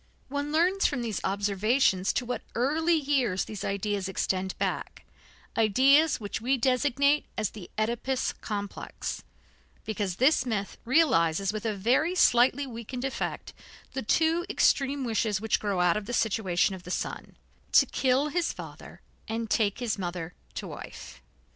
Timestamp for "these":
1.03-1.21, 3.45-3.63